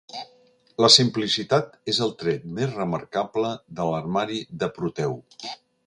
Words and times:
La 0.83 0.89
simplicitat 0.93 1.77
és 1.93 1.99
el 2.07 2.15
tret 2.23 2.49
més 2.57 2.73
remarcable 2.79 3.55
de 3.81 3.89
l'armari 3.93 4.43
de 4.65 4.73
Proteu. 4.81 5.19